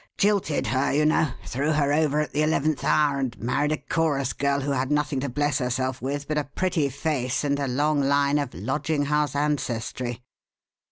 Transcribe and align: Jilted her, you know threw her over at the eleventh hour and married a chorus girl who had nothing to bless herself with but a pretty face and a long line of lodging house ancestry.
Jilted 0.17 0.65
her, 0.65 0.91
you 0.91 1.05
know 1.05 1.31
threw 1.45 1.71
her 1.73 1.93
over 1.93 2.21
at 2.21 2.31
the 2.31 2.41
eleventh 2.41 2.83
hour 2.83 3.19
and 3.19 3.37
married 3.39 3.71
a 3.71 3.77
chorus 3.77 4.33
girl 4.33 4.59
who 4.61 4.71
had 4.71 4.89
nothing 4.89 5.19
to 5.19 5.29
bless 5.29 5.59
herself 5.59 6.01
with 6.01 6.27
but 6.27 6.39
a 6.39 6.43
pretty 6.55 6.89
face 6.89 7.43
and 7.43 7.59
a 7.59 7.67
long 7.67 8.01
line 8.01 8.39
of 8.39 8.51
lodging 8.55 9.05
house 9.05 9.35
ancestry. 9.35 10.23